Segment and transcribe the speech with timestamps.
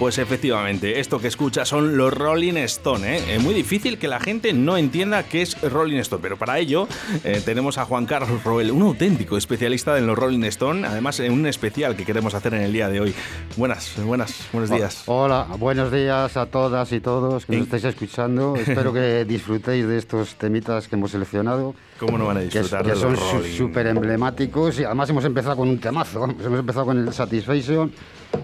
[0.00, 3.18] Pues efectivamente, esto que escucha son los Rolling Stone.
[3.18, 3.34] ¿eh?
[3.34, 6.88] Es muy difícil que la gente no entienda qué es Rolling Stone, pero para ello
[7.22, 11.34] eh, tenemos a Juan Carlos Roel, un auténtico especialista en los Rolling Stone, además en
[11.34, 13.14] un especial que queremos hacer en el día de hoy.
[13.58, 15.02] Buenas, buenas, buenos días.
[15.04, 18.56] Hola, buenos días a todas y todos que nos estáis escuchando.
[18.58, 21.74] Espero que disfrutéis de estos temitas que hemos seleccionado.
[21.98, 23.18] ¿Cómo no van a disfrutar que, de son
[23.54, 26.24] súper emblemáticos y además hemos empezado con un temazo.
[26.42, 27.92] Hemos empezado con el Satisfaction,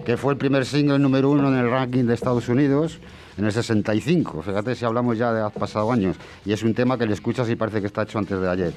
[0.04, 3.00] que fue el primer single número uno en el ranking de Estados Unidos
[3.38, 4.42] en el 65.
[4.42, 6.16] Fíjate si hablamos ya de ha pasado años.
[6.44, 8.72] Y es un tema que le escuchas y parece que está hecho antes de ayer.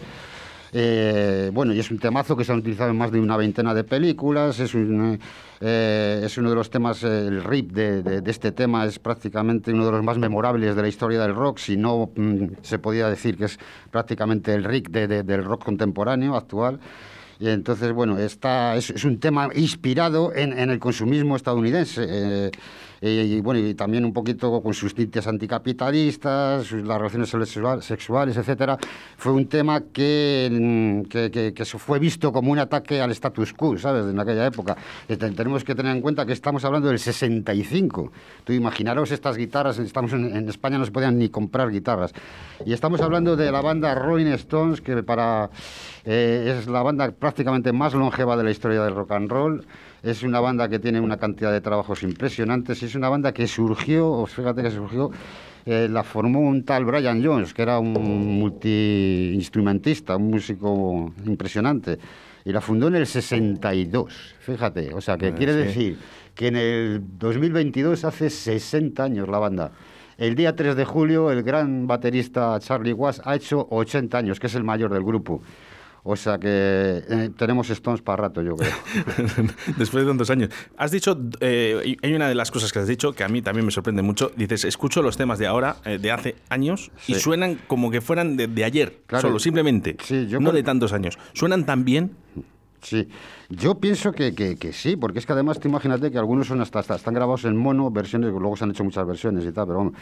[0.71, 3.73] Eh, bueno, y es un temazo que se ha utilizado en más de una veintena
[3.73, 4.59] de películas.
[4.59, 5.19] Es, un,
[5.61, 8.99] eh, es uno de los temas, eh, el rip de, de, de, este tema es
[8.99, 11.57] prácticamente uno de los más memorables de la historia del rock.
[11.57, 16.35] Si no, mm, se podía decir que es prácticamente el rick de, del rock contemporáneo
[16.35, 16.79] actual.
[17.39, 22.05] Y entonces, bueno, esta es, es un tema inspirado en, en el consumismo estadounidense.
[22.07, 22.51] Eh,
[23.01, 27.29] y, bueno, y también un poquito con sus tintes anticapitalistas, las relaciones
[27.85, 28.77] sexuales, etcétera.
[29.17, 33.77] Fue un tema que, que, que, que, fue visto como un ataque al status quo,
[33.77, 34.05] ¿sabes?
[34.05, 34.75] En aquella época.
[35.07, 38.11] Tenemos que tener en cuenta que estamos hablando del 65.
[38.43, 42.11] Tú imaginaros estas guitarras, estamos en, en España no se podían ni comprar guitarras.
[42.65, 45.49] Y estamos hablando de la banda Rolling Stones, que para
[46.11, 49.63] eh, es la banda prácticamente más longeva de la historia del rock and roll.
[50.01, 52.81] Es una banda que tiene una cantidad de trabajos impresionantes.
[52.81, 55.11] Es una banda que surgió, fíjate que surgió,
[55.67, 57.93] eh, la formó un tal Brian Jones, que era un
[58.39, 61.99] multiinstrumentista, un músico impresionante.
[62.43, 64.93] Y la fundó en el 62, fíjate.
[64.95, 65.59] O sea, que Ah, quiere sí.
[65.59, 65.97] decir
[66.33, 69.71] que en el 2022 hace 60 años la banda.
[70.17, 74.47] El día 3 de julio, el gran baterista Charlie Watts ha hecho 80 años, que
[74.47, 75.41] es el mayor del grupo.
[76.03, 76.47] O sea que
[77.09, 78.71] eh, tenemos Stones para rato, yo creo.
[79.77, 80.49] Después de tantos años.
[80.77, 83.65] Has dicho, eh, hay una de las cosas que has dicho que a mí también
[83.65, 84.31] me sorprende mucho.
[84.35, 88.37] Dices, escucho los temas de ahora, eh, de hace años, y suenan como que fueran
[88.37, 89.27] de, de ayer, Claro.
[89.27, 89.97] solo, simplemente.
[90.03, 91.17] Sí, yo no creo- de tantos años.
[91.33, 92.11] ¿Suenan tan bien?
[92.81, 93.07] Sí,
[93.49, 96.61] yo pienso que, que, que sí, porque es que además te imagínate que algunos son
[96.61, 99.67] hasta, hasta- están grabados en mono, versiones, luego se han hecho muchas versiones y tal,
[99.67, 99.93] pero bueno,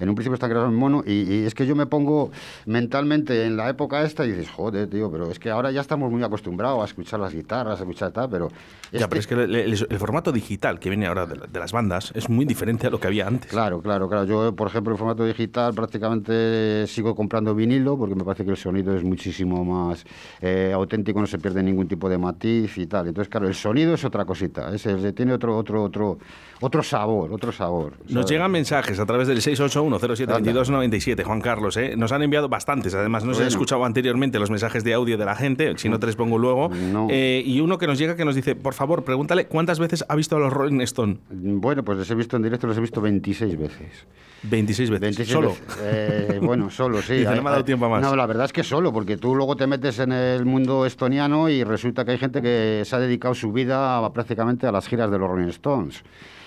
[0.00, 2.32] en un principio están grabados en mono y, y es que yo me pongo
[2.66, 6.10] mentalmente en la época esta y dices, joder, tío, pero es que ahora ya estamos
[6.10, 8.50] muy acostumbrados a escuchar las guitarras, a escuchar tal, pero...
[8.92, 11.72] Ya, pero es que el, el- el formato digital que viene ahora de, de las
[11.72, 13.50] bandas es muy diferente a lo que había antes.
[13.50, 14.24] Claro, claro, claro.
[14.24, 18.56] Yo, por ejemplo, en formato digital prácticamente sigo comprando vinilo porque me parece que el
[18.56, 20.04] sonido es muchísimo más
[20.40, 23.08] eh, auténtico, no se pierde ningún tipo de matiz y tal.
[23.08, 26.18] Entonces, claro, el sonido es otra cosita, es, es- tiene otro, otro, otro,
[26.60, 27.92] otro sabor, otro sabor.
[28.08, 31.94] Nos llegan mensajes a través del 681072297, Juan Carlos, ¿eh?
[31.96, 33.48] Nos han enviado bastantes, además, no se han Bueno.
[33.48, 36.68] escuchado anteriormente los mensajes de audio de la gente, si no te les pongo luego.
[36.70, 37.08] No.
[37.10, 40.16] Eh, y uno que nos llega que nos dice, por favor, pregúntale cuántas veces ha
[40.16, 41.18] visto a los Rolling Stone.
[41.30, 44.06] Bueno, pues les he visto en directo, los he visto 26 veces.
[44.44, 45.00] 26 veces.
[45.16, 45.48] 26 Solo.
[45.50, 45.78] veces.
[45.82, 47.14] Eh, bueno, solo, sí.
[47.24, 48.02] Dice, Hay- no me ha dado tiempo a más.
[48.02, 51.48] No, la verdad es que solo, porque tú luego te metes en el mundo estoniano
[51.48, 55.10] y resulta que hay gente que se ha dedicado su vida prácticamente a las giras
[55.10, 56.02] de los Rolling Stones.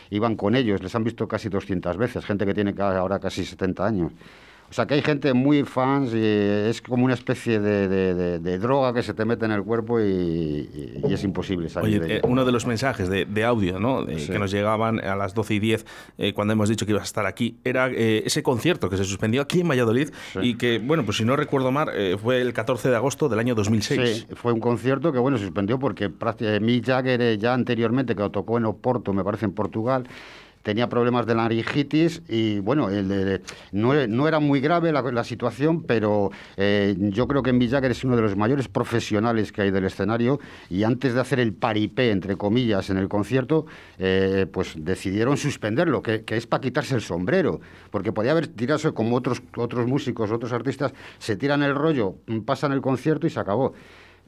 [0.10, 3.86] Iban con ellos, les han visto casi 200 veces, gente que tiene ahora casi 70
[3.86, 4.14] años.
[4.70, 8.40] O sea que hay gente muy fans y es como una especie de, de- de-
[8.40, 12.02] de droga que se te mete en el cuerpo y, y- y es imposible salir
[12.02, 14.06] Oye, de eh, uno de los mensajes de, audio ¿no?
[14.18, 14.28] Sí.
[14.30, 15.86] que nos llegaban a las 12 y 10
[16.18, 19.06] eh, cuando hemos dicho que ibas a estar aquí era eh, ese concierto que se
[19.06, 20.40] suspendió aquí en Valladolid Sí.
[20.42, 23.40] y que, bueno, pues si no recuerdo mal, eh, fue el 14 de agosto del
[23.40, 24.26] año 2006.
[24.30, 26.10] Sí, fue un concierto que, bueno, se suspendió porque
[26.62, 30.08] Mick Jagger eh, ya anteriormente, que lo tocó en Oporto, me parece, en Portugal,
[30.68, 32.90] tenía problemas de laringitis y, bueno,
[33.72, 38.04] no, no era muy grave la, situación, pero eh, yo creo que Mick Jagger es
[38.04, 42.12] uno de los mayores profesionales que hay del escenario y antes de hacer el paripé,
[42.12, 43.66] entre comillas, en el concierto,
[43.98, 48.94] eh, pues decidieron suspenderlo, que, que es para quitarse el sombrero, porque podía haber tirado
[48.94, 53.40] como otros, otros músicos, otros artistas, se tiran el rollo, pasan el concierto y se
[53.40, 53.74] acabó.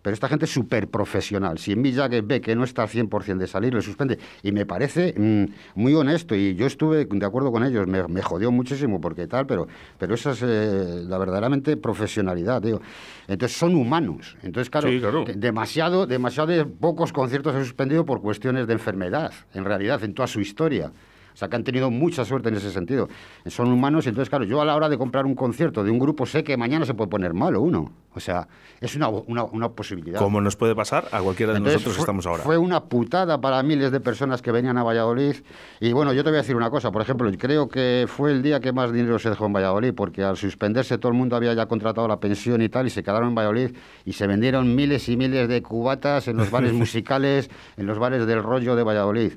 [0.02, 1.58] Pero esta gente es súper profesional.
[1.58, 4.18] Si Mick Jagger ve que no está al 100% de salir, le suspende.
[4.44, 5.46] Y me parece mm,
[5.80, 6.36] muy honesto.
[6.36, 7.88] Y yo estuve de acuerdo con ellos.
[7.88, 12.82] Me, me jodió muchísimo porque tal, pero, pero esa es eh, la verdaderamente profesionalidad, tío.
[13.28, 14.38] Entonces son humanos.
[14.44, 15.26] Entonces, claro, Sí, claro.
[15.36, 20.28] demasiado, demasiado de pocos conciertos han suspendido por cuestiones de enfermedad, en realidad, en toda
[20.28, 20.92] su historia.
[21.34, 23.08] O sea, que han tenido mucha suerte en ese sentido.
[23.46, 26.00] Son humanos, y entonces, claro, yo a la hora de comprar un concierto de un
[26.00, 27.92] grupo sé que mañana se puede poner malo uno.
[28.16, 28.48] O sea,
[28.82, 30.20] es una, una, una posibilidad.
[30.20, 32.44] Como nos puede pasar a cualquiera de Entonces, nosotros que estamos ahora.
[32.44, 35.36] Fue una putada para miles de personas que venían a Valladolid.
[35.80, 36.92] Y bueno, yo te voy a decir una cosa.
[36.92, 40.24] Por ejemplo, creo que fue el día que más dinero se dejó en Valladolid, porque
[40.24, 43.30] al suspenderse todo el mundo había ya contratado la pensión y tal, y se quedaron
[43.30, 43.72] en Valladolid
[44.06, 48.26] y se vendieron miles y miles de cubatas en los bares musicales, en los bares
[48.26, 49.34] del rollo de Valladolid.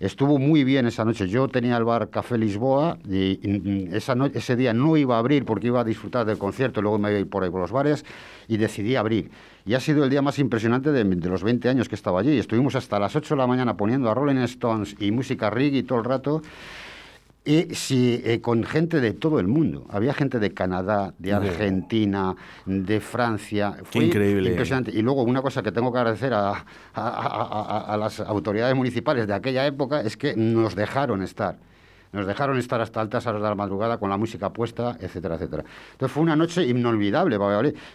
[0.00, 1.28] Estuvo muy bien esa noche.
[1.28, 5.68] Yo tenía el bar Café Lisboa y, esa ese día no iba a abrir porque
[5.68, 8.04] iba a disfrutar del concierto, luego me iba a ir por ahí por los bares
[8.48, 9.30] y decidí abrir.
[9.64, 12.38] Y ha sido el día más impresionante de, los 20 años que estaba allí.
[12.38, 15.98] Estuvimos hasta las 8 de la mañana poniendo a Rolling Stones y música reggae todo
[15.98, 16.42] el rato.
[17.46, 19.86] Y sí, eh, con gente de todo el mundo.
[19.90, 22.34] Había gente de Canadá, de Argentina,
[22.66, 23.76] de Francia.
[23.84, 24.50] Fue increíble.
[24.50, 24.90] Impresionante.
[24.90, 29.64] Y luego una cosa que tengo que agradecer a, a, las autoridades municipales de aquella
[29.64, 31.56] época es que nos dejaron estar.
[32.12, 35.64] Nos dejaron estar hasta altas horas de la madrugada con la música puesta, etcétera, etcétera.
[35.92, 37.36] Entonces fue una noche inolvidable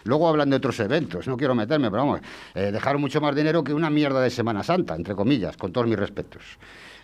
[0.04, 2.20] Luego hablan de otros eventos, no quiero meterme, pero vamos,
[2.54, 5.86] eh, dejaron mucho más dinero que una mierda de Semana Santa, entre comillas, con todos
[5.86, 6.42] mis respetos.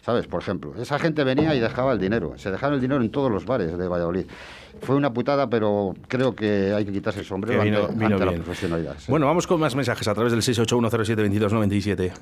[0.08, 0.26] ¿Sabes?
[0.26, 2.32] Por ejemplo, esa gente venía y dejaba el dinero.
[2.38, 4.24] Se dejaron el dinero en todos los bares de Valladolid.
[4.80, 8.96] Fue una putada, pero creo que hay que quitarse el sombrero ante, la profesionalidad.
[9.06, 12.12] Bueno, vamos con más mensajes a través del 681072297.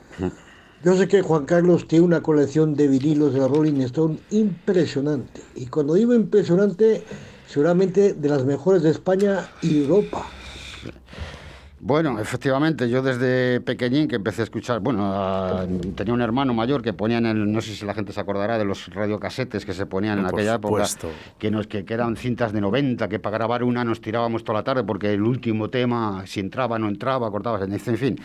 [0.82, 5.42] Yo sé que Juan Carlos tiene una colección de vinilos de la Rolling Stone impresionante.
[5.54, 7.04] Y cuando digo impresionante,
[7.46, 10.26] seguramente de las mejores de España y Europa.
[11.86, 16.92] Bueno, efectivamente, yo desde pequeñín que empecé a escuchar, bueno, tenía un hermano mayor que
[16.92, 20.18] ponían, el, no sé si la gente se acordará de los radiocasetes que se ponían
[20.18, 20.84] en aquella época,
[21.38, 24.64] que, nos, que, eran cintas de 90, que para grabar una nos tirábamos toda la
[24.64, 28.18] tarde porque el último tema, si entraba, no entraba, cortabas, en fin.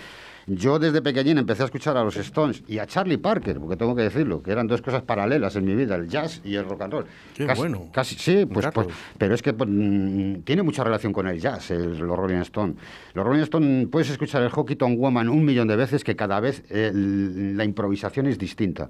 [0.47, 3.95] Yo desde pequeñín empecé a escuchar a los Stones y a Charlie Parker, porque tengo
[3.95, 6.81] que decirlo, que eran dos cosas paralelas en mi vida, el jazz y el rock
[6.81, 7.05] and roll.
[7.35, 7.89] Qué bueno.
[7.91, 11.69] Casi, sí, pues, pues, pero es que pues, mm, tiene mucha relación con el jazz,
[11.71, 12.75] los Rolling Stones.
[13.13, 16.63] Los Rolling Stones puedes escuchar el Hockey Woman un millón de veces que cada vez
[16.69, 18.89] la improvisación es distinta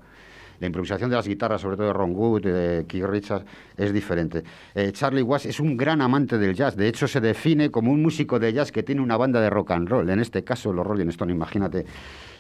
[0.61, 4.43] la improvisación de las guitarras, sobre todo de Ron Wood, de Keith Richards, es diferente.
[4.75, 8.01] Eh, Charlie Watts es un gran amante del jazz, de hecho se define como un
[8.01, 10.85] músico de jazz que tiene una banda de rock and roll, en este caso los
[10.85, 11.85] Rolling Stones, imagínate.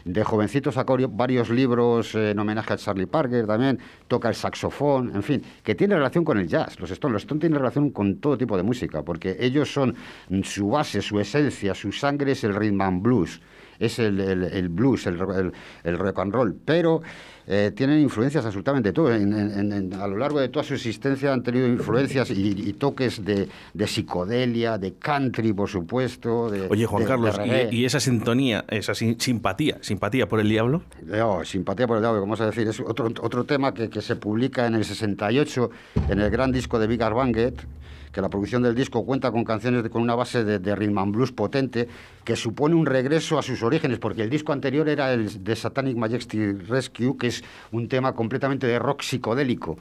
[0.05, 5.23] De jovencito sacó varios libros en homenaje a Charlie Parker también, toca el saxofón, en
[5.23, 6.79] fin, que tiene relación con el jazz.
[6.79, 9.95] Los Stones, los Stones tienen relación con todo tipo de música, porque ellos son
[10.43, 13.41] su base, su esencia, su sangre es el rhythm and blues
[13.81, 17.01] es el, blues, el, rock and roll, pero
[17.47, 19.07] eh, tienen influencias absolutamente todo.
[19.09, 23.47] a lo largo de toda su existencia han tenido influencias y, toques de,
[23.87, 26.51] psicodelia, de country, por supuesto.
[26.69, 27.39] Oye, Juan Carlos,
[27.71, 30.83] ¿y, esa sintonía, esa simpatía, simpatía por el diablo?
[31.05, 34.15] No, simpatía por el diablo, vamos a decir, es otro, otro tema que, que se
[34.15, 35.69] publica en el 68
[36.09, 37.65] en el gran disco de Big Banget
[38.11, 41.15] que la producción del disco cuenta con canciones con una base de, de rhythm and
[41.15, 41.87] blues potente
[42.23, 45.97] que supone un regreso a sus orígenes, porque el disco anterior era el de Satanic
[45.97, 49.77] Majesty Rescue, que es un tema completamente de rock psicodélico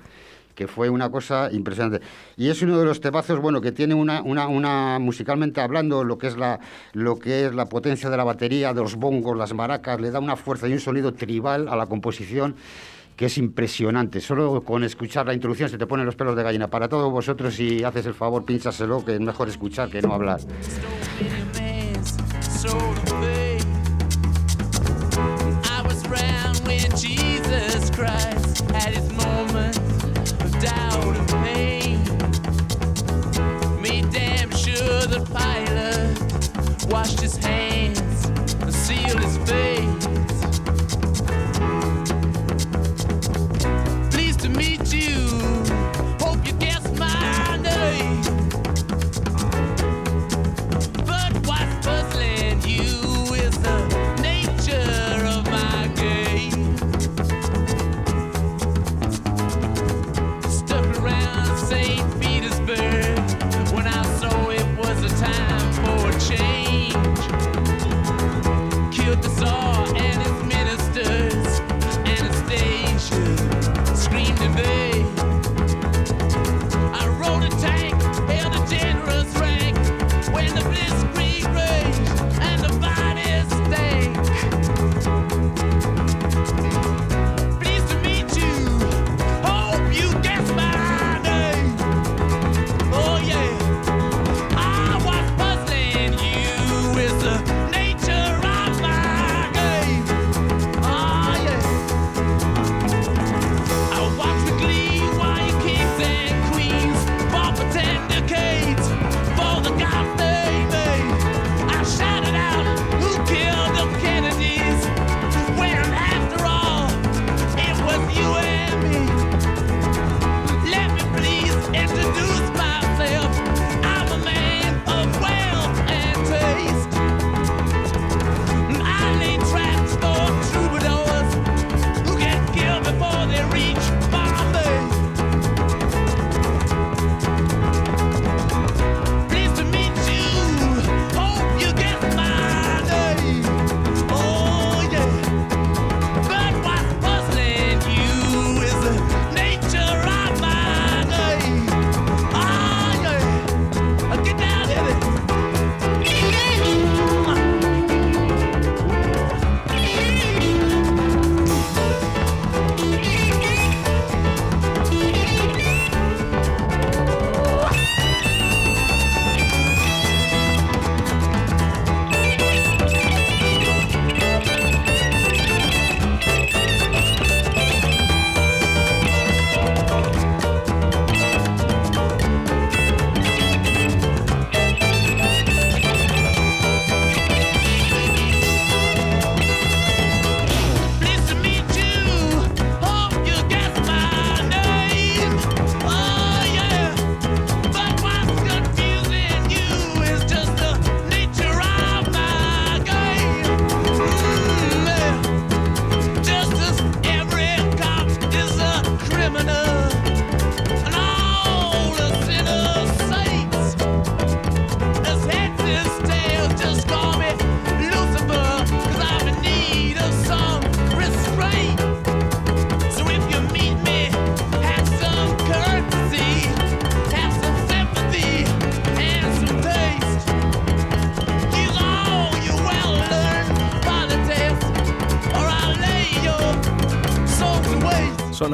[0.55, 2.05] que fue una cosa impresionante.
[2.37, 6.19] Y es uno de los temazos, bueno, que tiene una, una, una, musicalmente hablando, lo
[6.19, 6.61] que, es la,
[6.93, 10.19] lo que es la potencia de la batería, de los bongos, las maracas, le da
[10.19, 12.56] una fuerza y un sonido tribal a la composición
[13.17, 14.20] que es impresionante.
[14.20, 16.69] Solo con escuchar la introducción se te ponen los pelos de gallina.
[16.69, 20.41] Para todos vosotros, si haces el favor, pínchaselo, que es mejor escuchar que no hablar.
[36.91, 37.70] The song.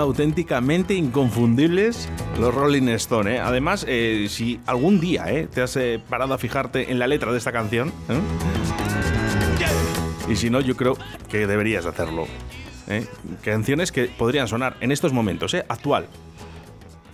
[0.07, 2.09] Auténticamente inconfundibles
[2.41, 3.37] los Rolling Stone.
[3.37, 3.41] ¿eh?
[3.41, 5.49] Además, eh, si algún día ¿eh?
[5.53, 7.93] te has parado a fijarte en la letra de esta canción,
[10.29, 10.97] y si no, yo creo
[11.29, 12.27] que deberías hacerlo.
[13.43, 16.07] Canciones que podrían sonar en estos momentos, actual,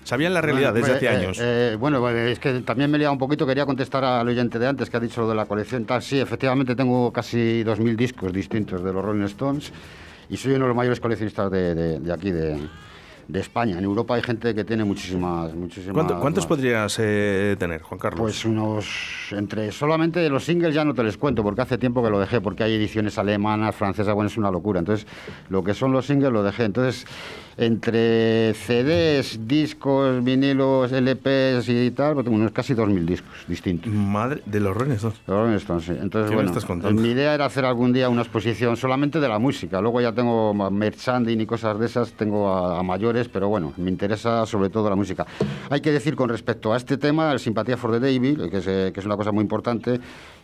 [0.04, 1.40] ¿Sabían la realidad desde hace años?
[1.78, 3.46] bueno, es que también me he liado un poquito.
[3.46, 5.84] Quería contestar al oyente de antes que ha dicho lo de la colección.
[5.84, 6.02] Tal.
[6.02, 9.72] Sí, efectivamente tengo casi 2.000 discos distintos de los Rolling Stones
[10.32, 12.58] y soy uno de los mayores coleccionistas de, aquí, de,
[13.34, 13.78] España.
[13.78, 15.54] En Europa hay gente que tiene muchísimas...
[15.54, 18.20] muchísimas ¿Cuántos podrías eh, tener, Juan Carlos?
[18.20, 18.86] Pues unos...
[19.30, 22.40] entre Solamente los singles ya no te les cuento, porque hace tiempo que lo dejé,
[22.40, 24.80] porque hay ediciones alemanas, francesas, bueno, es una locura.
[24.80, 25.06] Entonces,
[25.48, 26.64] lo que son los singles lo dejé.
[26.64, 27.06] Entonces
[27.56, 33.92] entre CDs, discos, vinilos, LPs y tal, pues tengo unos casi 2.000 discos distintos.
[33.92, 35.20] Madre de los Rolling Stones.
[35.26, 35.92] Los Rolling Stones, sí.
[36.00, 39.80] Entonces, bueno, mi idea era hacer algún día una exposición solamente de la música.
[39.80, 42.82] Luego ya tengo merchandising y cosas de esas, tengo a,
[43.33, 45.26] pero bueno, me interesa sobre todo la música.
[45.71, 48.64] Hay que decir con respecto a este tema, el Simpatía for the Devil, que es,
[48.64, 50.00] que es una cosa muy importante,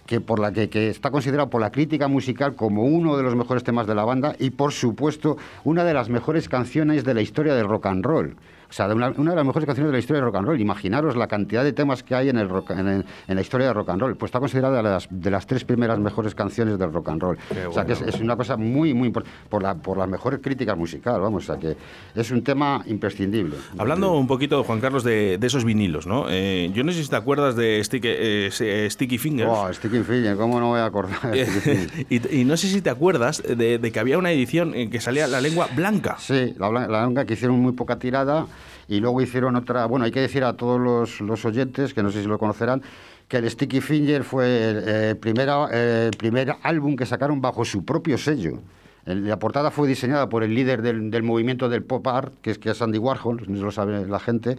[0.06, 3.62] que, por la que, está considerado por la crítica musical como uno de los mejores
[3.62, 7.54] temas de la banda y, por supuesto, una de las mejores canciones de la historia
[7.54, 8.36] del rock and roll.
[8.68, 10.60] O sea, una, de las mejores canciones de la historia del rock and roll.
[10.60, 14.00] Imaginaros la cantidad de temas que hay en, el en, la historia del rock and
[14.00, 14.16] roll.
[14.16, 17.38] Pues está considerada de las, de las tres primeras mejores canciones del rock and roll.
[17.66, 19.38] o sea, que es, una cosa muy, muy importante.
[19.48, 21.44] Por, la, por las mejores críticas musicales, vamos.
[21.44, 21.76] O sea, que
[22.14, 23.56] es un tema imprescindible.
[23.78, 26.26] Hablando un poquito, Juan Carlos, de, de esos vinilos, ¿no?
[26.28, 29.50] Eh, yo no sé si te acuerdas de Sticky, eh, eh, Sticky Fingers.
[29.50, 31.34] Oh, Sticky Fingers, ¿cómo no voy a acordar?
[32.10, 35.00] y, y, no sé si te acuerdas de, de, que había una edición en que
[35.00, 36.16] salía la lengua blanca.
[36.18, 38.46] Sí, la, la blanca que hicieron muy poca tirada
[38.88, 42.10] y luego hicieron otra, bueno, hay que decir a todos los, los oyentes, que no
[42.10, 42.82] sé si lo conocerán,
[43.28, 48.16] que el Sticky Finger fue el, primer, el primer álbum que sacaron bajo su propio
[48.16, 48.60] sello.
[49.04, 52.58] La portada fue diseñada por el líder del, del movimiento del pop art, que es,
[52.58, 54.58] que es Andy Warhol, no lo sabe la gente.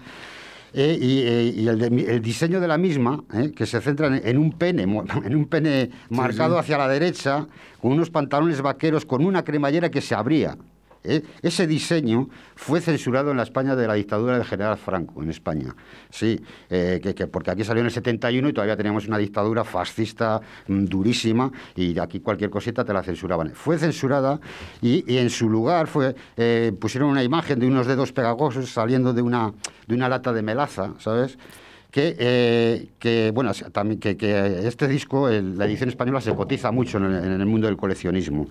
[0.73, 4.37] Eh, y, eh, y el, el, diseño de la misma, eh, que se centra en,
[4.37, 7.47] un pene, en un pene marcado hacia la derecha,
[7.81, 10.57] con unos pantalones vaqueros, con una cremallera que se abría.
[11.03, 11.23] ¿Eh?
[11.41, 15.75] Ese diseño fue censurado en la España de la dictadura del general Franco, en España.
[16.09, 16.39] Sí,
[16.69, 20.85] eh, que, porque aquí salió en el 71 y todavía teníamos una dictadura fascista mm,
[20.85, 23.51] durísima y aquí cualquier cosita te la censuraban.
[23.51, 24.39] Fue censurada
[24.81, 29.21] y, en su lugar fue, eh, pusieron una imagen de unos dedos pegajosos saliendo de
[29.21, 29.53] una,
[29.87, 31.37] de una lata de melaza, ¿sabes?
[31.91, 37.05] Que, que, bueno también que, que este disco la edición española se cotiza mucho en
[37.05, 38.47] el mundo del coleccionismo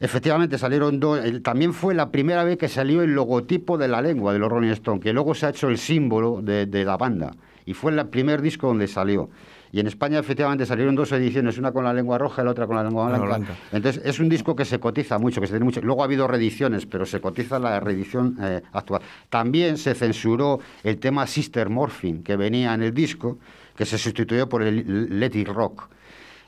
[0.00, 1.20] Efectivamente, salieron dos.
[1.42, 4.70] También fue la primera vez que salió el logotipo de la lengua de los Rolling
[4.70, 7.32] Stones, que luego se ha hecho el símbolo de, la banda.
[7.66, 9.28] Y fue el primer disco donde salió.
[9.72, 12.66] Y en España, efectivamente, salieron dos ediciones, una con la lengua roja y la otra
[12.66, 13.54] con la lengua blanca.
[13.70, 15.82] Entonces, es un disco que se cotiza mucho, que se tiene mucho.
[15.82, 19.02] Luego ha habido reediciones, pero se cotiza la reedición eh, actual.
[19.28, 23.38] También se censuró el tema Sister Morphine, que venía en el disco,
[23.76, 25.88] que se sustituyó por el Let It Rock.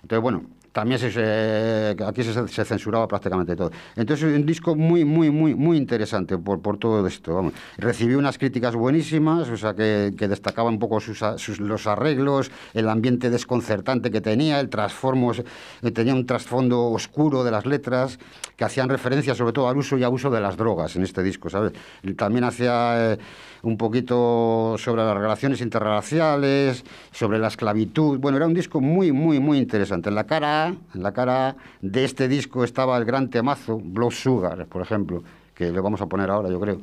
[0.02, 0.42] Entonces, bueno,
[0.73, 3.71] también se, aquí se, censuraba prácticamente todo.
[3.95, 7.35] Entonces es un disco muy, muy, muy, muy interesante por, por todo esto.
[7.35, 7.52] Vamos.
[7.76, 12.88] Recibió unas críticas buenísimas, o sea, que, que destacaban un poco sus, los arreglos, el
[12.88, 18.19] ambiente desconcertante que tenía, el transformo, eh, tenía un trasfondo oscuro de las letras,
[18.57, 21.50] que hacían referencia sobre todo al uso y abuso de las drogas en este disco,
[21.50, 21.73] ¿sabes?
[22.17, 23.12] También hacía...
[23.12, 23.19] Eh,
[23.62, 28.19] un poquito sobre las relaciones interraciales, sobre la esclavitud.
[28.19, 30.09] Bueno, era un disco muy, muy, muy interesante.
[30.09, 34.66] En la cara En la cara de este disco estaba el gran temazo, Blood Sugar,
[34.66, 35.23] por ejemplo,
[35.54, 36.81] que le vamos a poner ahora, yo creo.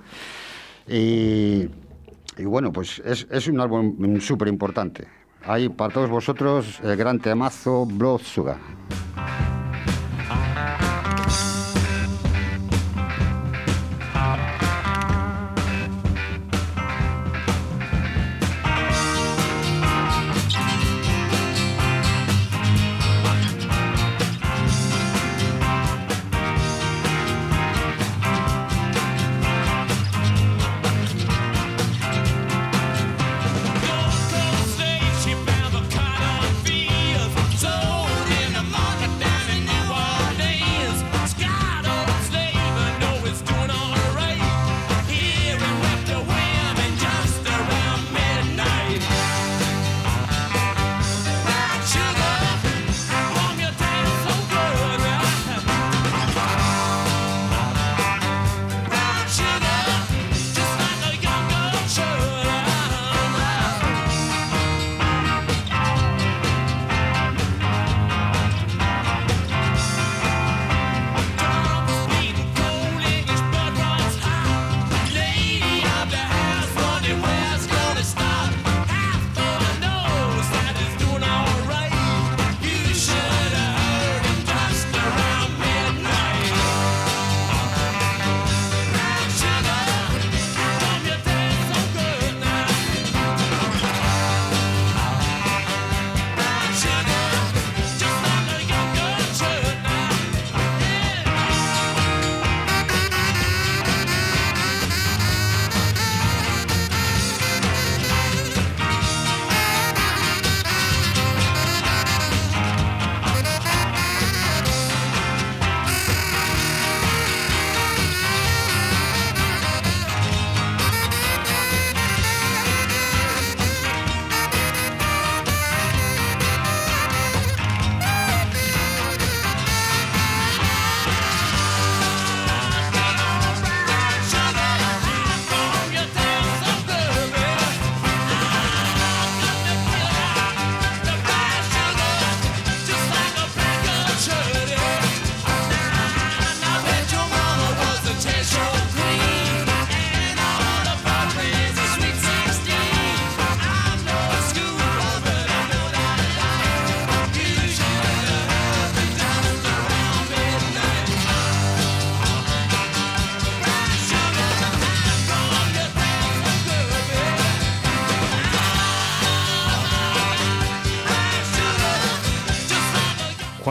[0.88, 1.68] Y,
[2.44, 5.08] bueno, pues es, un álbum súper importante.
[5.44, 8.58] Hay para todos vosotros el gran temazo Blood Sugar.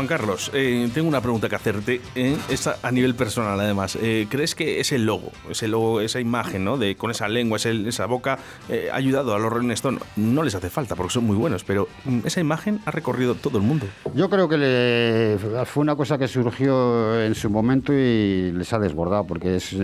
[0.09, 2.37] Carlos, eh, tengo una pregunta que hacerte, eh,
[2.83, 3.97] a nivel personal además.
[4.01, 6.79] Eh, ¿Crees que ese logo, ese logo, esa imagen, ¿no?
[6.79, 8.39] De, con esa lengua, esa boca,
[8.91, 9.99] ha ayudado a los Rolling Stone?
[10.17, 13.59] No les hace falta porque son muy buenos, pero mm, esa imagen ha recorrido todo
[13.59, 13.87] el mundo.
[14.15, 19.27] Yo creo que fue una cosa que surgió en su momento y les ha desbordado,
[19.27, 19.77] porque es,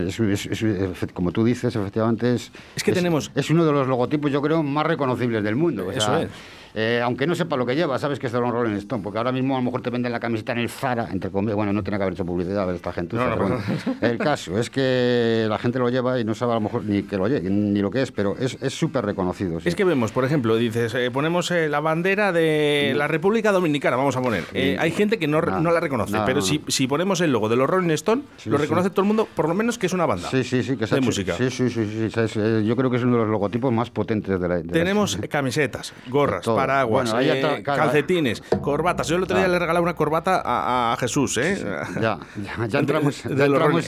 [1.12, 2.50] como tú dices, efectivamente es...
[2.74, 3.30] Es que tenemos...
[3.34, 5.92] Es uno de los logotipos, yo creo, más reconocibles del mundo.
[5.92, 6.30] Eso es.
[6.74, 9.18] Eh, aunque no sepa lo que lleva, sabes que es de un Rolling Stone, porque
[9.18, 11.72] ahora mismo a lo mejor te venden la camiseta en el Zara, entre comillas, bueno,
[11.72, 13.16] no tiene que haber hecho publicidad a ver esta gente.
[14.00, 17.04] el caso es que la gente lo lleva y no sabe a lo mejor ni
[17.04, 19.58] que lo lleve, ni lo que es, pero es súper reconocido.
[19.64, 23.96] Es que vemos, por ejemplo, dices, eh, ponemos eh, la bandera de la República Dominicana,
[23.96, 24.44] vamos a poner.
[24.54, 27.70] hay gente que no, no la reconoce, pero si, si, ponemos el logo de los
[27.70, 30.44] Rolling Stone, lo reconoce todo el mundo, por lo menos que es una banda sí,
[30.44, 31.34] sí, sí, que de música.
[31.36, 32.10] Sí, sí, sí,
[32.64, 34.62] yo creo que es uno de los logotipos más potentes de la...
[34.62, 37.14] Tenemos camisetas, gorras, paraguas,
[37.62, 39.08] calcetines, corbatas.
[39.08, 41.64] Yo el otro día le regalé una corbata a, Jesús, ¿eh?
[42.00, 42.18] Ya,
[42.68, 43.24] ya, entramos,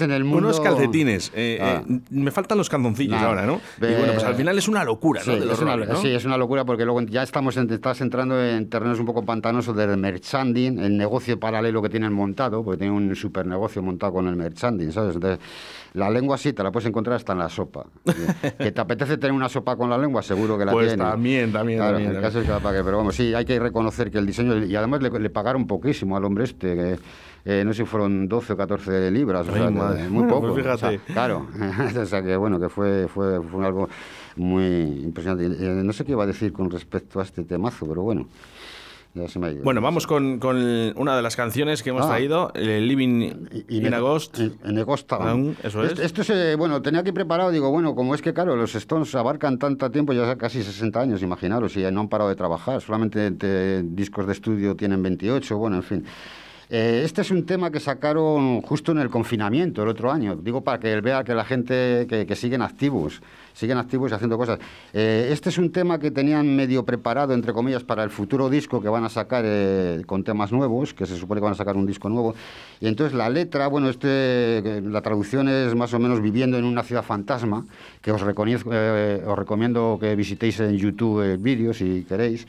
[0.01, 0.49] en el mundo.
[0.49, 1.33] Unos calcetines.
[1.35, 1.83] Eh, ah.
[1.89, 3.61] eh, me faltan los canzoncillos ahora, ¿no?
[3.79, 5.37] Y bueno, pues al final es una locura, ¿no?
[5.97, 9.77] Sí, es una, locura porque luego ya estamos estás entrando en terrenos un poco pantanosos
[9.77, 14.29] del merchanding, el negocio paralelo que tienen montado, porque tienen un super negocio montado con
[14.29, 15.15] el merchanding, ¿sabes?
[15.15, 15.41] Entonces,
[15.97, 17.87] la lengua sí, te la puedes encontrar hasta en la sopa.
[18.59, 20.23] ¿Que te apetece tener una sopa con la lengua?
[20.23, 21.07] Seguro que la pues tienes.
[21.07, 21.79] también, también.
[21.79, 24.59] Claro, también, el caso es que pero vamos, sí, hay que reconocer que el diseño...
[24.65, 26.99] Y además le, pagaron poquísimo al hombre este, que...
[27.47, 30.53] Eh, no sé si fueron 12 o 14 libras, o sea, muy poco.
[30.53, 30.99] Pues fíjate.
[31.13, 31.47] claro,
[32.03, 33.89] o sea que bueno, que fue, fue, fue algo
[34.35, 34.65] muy
[35.05, 35.45] impresionante.
[35.47, 38.27] Eh, no sé qué iba a decir con respecto a este temazo, pero bueno.
[39.63, 40.57] Bueno, vamos con, con,
[40.97, 42.09] una de las canciones que hemos ah.
[42.09, 43.33] traído, Living
[43.69, 44.39] in, Agost.
[44.39, 45.11] En Agost.
[45.63, 45.99] Eso es.
[45.99, 49.59] Esto, es, bueno, tenía aquí preparado, digo, bueno, como es que, claro, los Stones abarcan
[49.59, 53.31] tanto tiempo, ya casi 60 años, imaginaros, y no han parado de trabajar, solamente
[53.83, 56.05] discos de estudio tienen 28, bueno, en fin.
[56.69, 60.35] Eh, este es un tema que sacaron justo en el confinamiento el otro año.
[60.35, 64.59] Digo para que vea que la gente que, siguen activos, siguen activos y haciendo cosas.
[64.93, 68.83] Eh, este es un tema que tenían medio preparado, entre comillas, para el futuro disco
[68.83, 71.77] que van a sacar eh, con temas nuevos, que se supone que van a sacar
[71.77, 72.35] un disco nuevo.
[72.81, 76.83] Y entonces la letra, bueno, este, la traducción es más o menos viviendo en una
[76.83, 77.65] ciudad fantasma,
[78.03, 82.47] que os, os recomiendo que visitéis en YouTube el vídeo si queréis.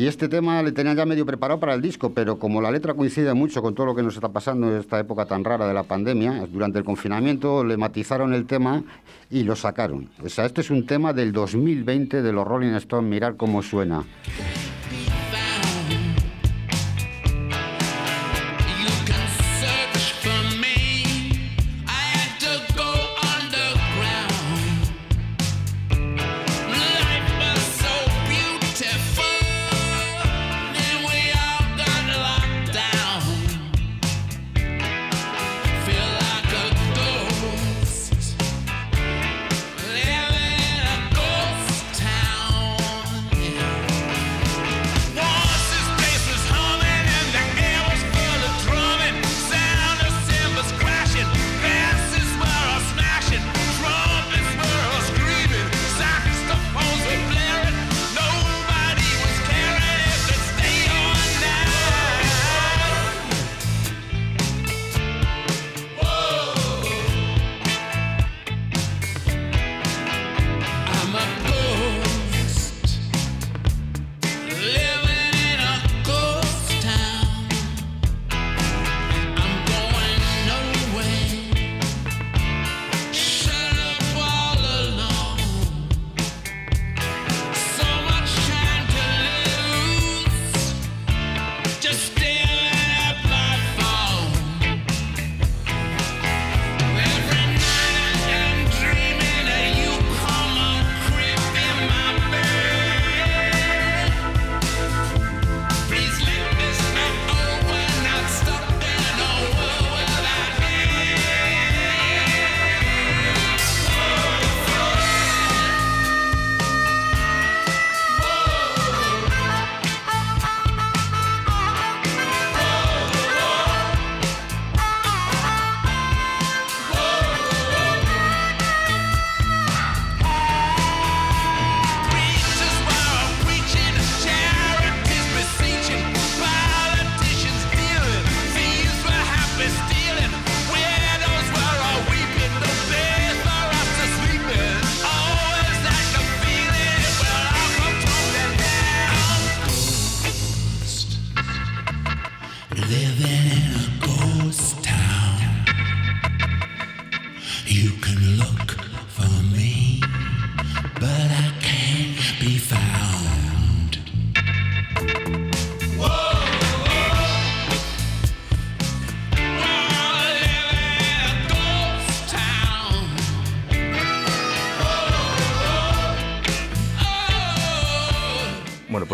[0.00, 2.94] Y este tema le tenían ya medio preparado para el disco, pero como la letra
[2.94, 5.74] coincide mucho con todo lo que nos está pasando en esta época tan rara de
[5.74, 8.82] la pandemia, durante el confinamiento le matizaron el tema
[9.30, 10.08] y lo sacaron.
[10.24, 14.02] O sea, este es un tema del 2020 de los Rolling Stones, mirar cómo suena.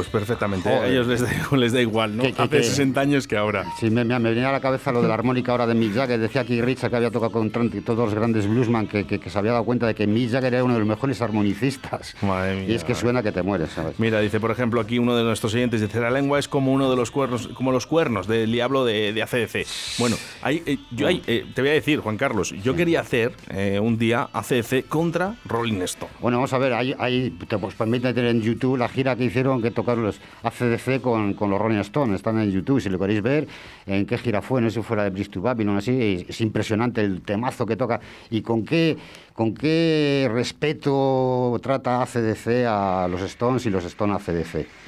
[0.09, 0.69] Pues perfectamente.
[0.69, 2.25] A ellos les da, les da igual, ¿no?
[2.37, 3.65] Hace 60 años que ahora.
[3.79, 6.19] Sí, me, me, venía a la cabeza lo de la armónica ahora de Mick Jagger.
[6.19, 9.53] Decía aquí Richard que había tocado con todos los grandes bluesman, que, que, se había
[9.53, 12.15] dado cuenta de que Mick Jagger era uno de los mejores armonicistas.
[12.23, 12.69] Madre mía.
[12.69, 13.99] Y es que suena que te mueres, ¿sabes?
[13.99, 16.91] Mira, dice, por ejemplo, aquí uno de nuestros oyentes dice, la lengua es como uno
[16.91, 19.67] de los cuernos, como los cuernos del diablo de, de ACDC.
[19.99, 23.33] Bueno, hay, eh, yo hay, eh, te voy a decir, Juan Carlos, yo quería hacer
[23.51, 26.13] eh, un día ACDC contra Rolling Stone.
[26.21, 29.25] Bueno, vamos a ver, hay, hay te pues, permite tener en YouTube la gira que
[29.25, 32.99] hicieron que tocaron los ACDC con, con, los Rolling Stones, están en YouTube, si lo
[32.99, 33.49] queréis ver,
[33.87, 37.23] en qué gira fue, no sé si fuera de Bristol Babylon, así, es impresionante el
[37.23, 38.97] temazo que toca y con qué,
[39.33, 44.86] con qué respeto trata ACDC a los Stones y los Stones a ACDC.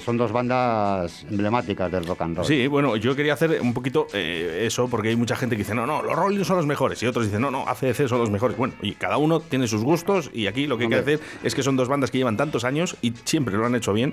[0.00, 2.46] Son dos bandas emblemáticas del rock and roll.
[2.46, 5.74] Sí, bueno, yo quería hacer un poquito eh, eso, porque hay mucha gente que dice,
[5.74, 8.30] no, no, los Rolling son los mejores, y otros dicen, no, no, ACDC son los
[8.30, 8.56] mejores.
[8.56, 11.54] Bueno, y cada uno tiene sus gustos, y aquí lo que hay que hacer es
[11.54, 14.12] que son dos bandas que llevan tantos años y siempre lo han hecho bien.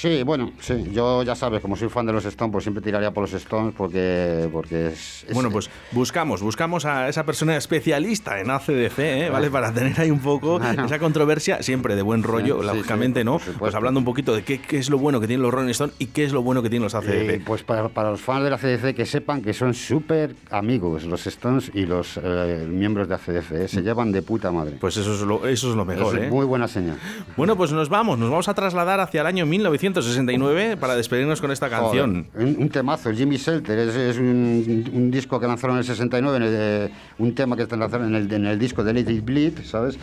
[0.00, 3.10] Sí, bueno, sí, yo ya sabes, como soy fan de los Stones, pues siempre tiraría
[3.10, 8.48] por los Stones porque, porque es, Bueno, pues buscamos, buscamos a esa persona especialista en
[8.48, 9.28] ACDC, ¿eh?
[9.30, 9.50] ¿vale?
[9.50, 13.42] Para tener ahí un poco esa controversia, siempre de buen rollo, lógicamente, ¿no?
[13.58, 15.94] Pues hablando un poquito de qué, qué es lo bueno que tienen los Rolling Stones
[15.98, 17.44] y qué es lo bueno que tienen los ACDC.
[17.44, 21.26] pues para, para, los fans de la ACDC que sepan que son súper amigos los
[21.26, 23.52] Stones y los eh, miembros de ACDC.
[23.52, 23.68] ¿eh?
[23.68, 24.78] Se llevan de puta madre.
[24.80, 26.16] Pues eso es lo, eso es lo mejor.
[26.16, 26.30] Es ¿eh?
[26.30, 26.96] muy buena señal.
[27.36, 28.18] Bueno, pues nos vamos.
[28.18, 29.44] Nos vamos a trasladar hacia el año
[29.90, 32.26] 1969 para despedirnos con esta canción.
[32.34, 33.78] un, temazo, Jimmy Shelter.
[33.78, 38.46] Es, un, disco que lanzaron en el 69, un tema que lanzaron en el, en
[38.46, 39.98] el disco de Lady Bleed, ¿sabes?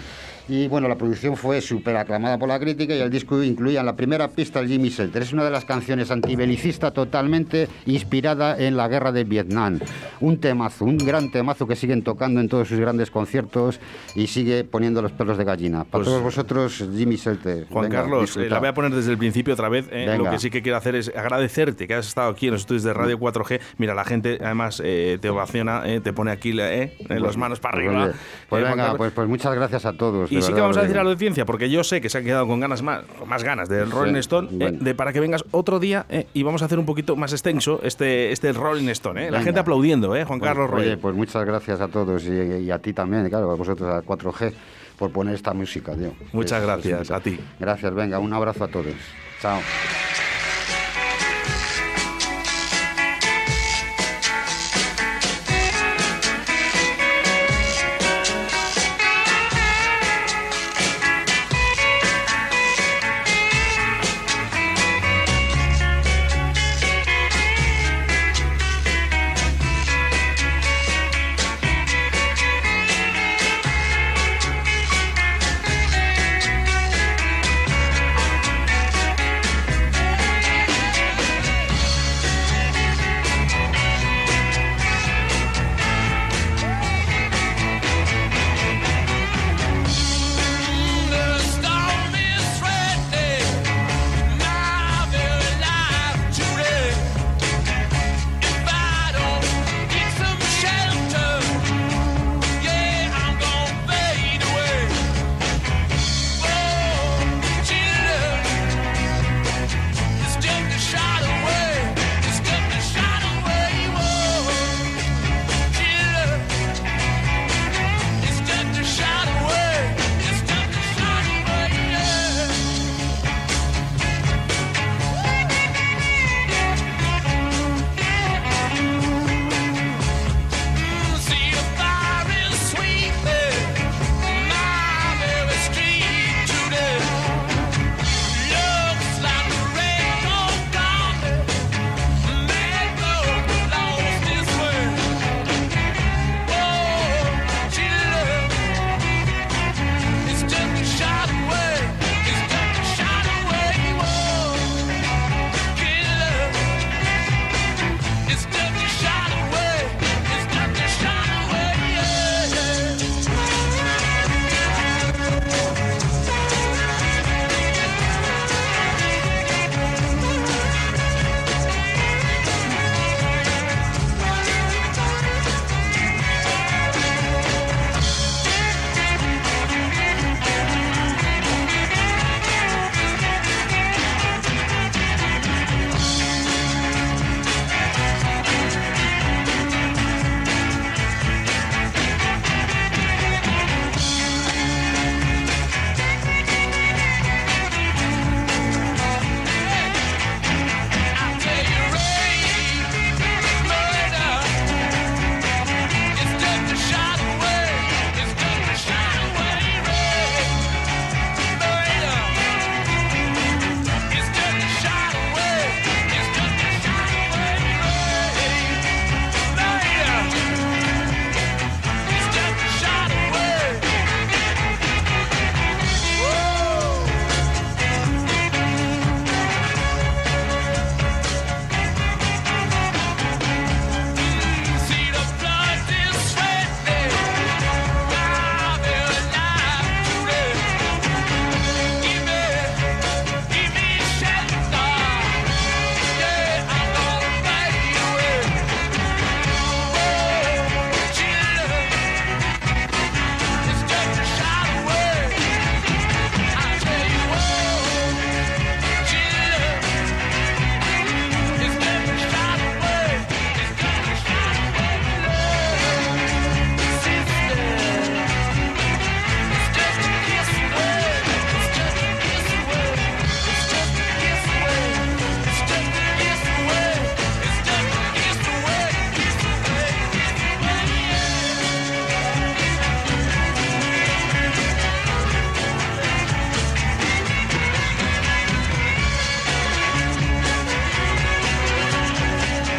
[0.49, 3.85] Y bueno, la producción fue súper aclamada por la crítica y el disco incluía en
[3.85, 5.21] la primera pista el Jimmy Shelter.
[5.21, 9.79] Es una de las canciones antibelicista totalmente inspirada en la guerra de Vietnam.
[10.21, 13.81] Un temazo, un gran temazo que siguen tocando en todos sus grandes conciertos
[14.15, 15.79] y sigue poniendo los pelos de gallina.
[15.79, 17.67] Para pues todos vosotros, Jimmy Shelter.
[17.69, 19.89] Juan Carlos, eh, la voy a poner desde el principio otra vez.
[19.91, 20.15] Eh.
[20.17, 22.83] Lo que sí que quiero hacer es agradecerte que has estado aquí en los estudios
[22.83, 23.59] de Radio 4G.
[23.79, 28.11] Mira, la gente además eh, te ovaciona, te pone aquí las manos para pues arriba.
[28.47, 30.31] Pues, venga, pues, pues muchas gracias a todos.
[30.37, 32.23] Y sí que vamos a decir a la audiencia, porque yo sé que se han
[32.23, 35.79] quedado con ganas más, más ganas del Rolling Stone, eh, de para que vengas otro
[35.79, 39.27] día eh, y vamos a hacer un poquito más extenso este, este Rolling Stone.
[39.27, 39.31] Eh.
[39.31, 40.23] La gente aplaudiendo, ¿eh?
[40.23, 40.81] Juan Carlos Roy.
[40.81, 44.53] Oye, pues muchas gracias a todos y, a ti también, claro, a vosotros, a 4G,
[44.97, 46.13] por poner esta música, tío.
[46.33, 47.39] Muchas gracias, a ti.
[47.59, 48.95] Gracias, venga, un abrazo a todos.
[49.41, 49.59] Chao.